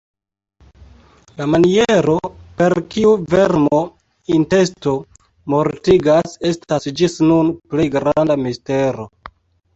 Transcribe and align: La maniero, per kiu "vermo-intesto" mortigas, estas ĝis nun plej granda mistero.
La 1.41 1.45
maniero, 1.55 2.15
per 2.61 2.75
kiu 2.95 3.11
"vermo-intesto" 3.33 4.95
mortigas, 5.55 6.35
estas 6.55 6.91
ĝis 7.03 7.21
nun 7.29 7.55
plej 7.75 7.89
granda 7.99 8.41
mistero. 8.49 9.09